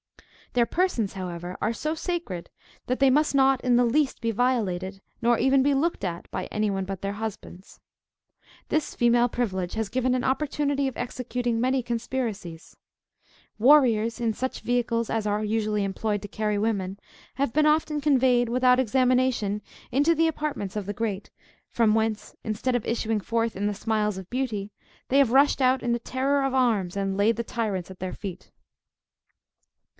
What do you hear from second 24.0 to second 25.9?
of beauty, they have rushed out